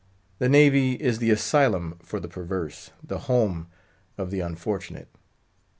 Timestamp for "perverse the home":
2.27-3.67